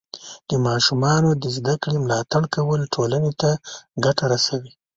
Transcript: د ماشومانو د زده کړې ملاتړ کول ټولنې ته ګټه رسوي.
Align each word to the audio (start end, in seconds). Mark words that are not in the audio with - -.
د 0.49 0.51
ماشومانو 0.67 1.29
د 1.41 1.43
زده 1.57 1.75
کړې 1.83 1.97
ملاتړ 2.05 2.41
کول 2.55 2.81
ټولنې 2.95 3.31
ته 3.41 3.49
ګټه 4.05 4.25
رسوي. 4.33 4.71